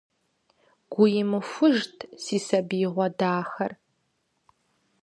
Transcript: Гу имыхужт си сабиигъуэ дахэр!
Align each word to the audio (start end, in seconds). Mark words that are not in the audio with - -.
Гу 0.91 1.03
имыхужт 1.21 1.97
си 2.23 2.37
сабиигъуэ 2.45 3.07
дахэр! 3.17 3.71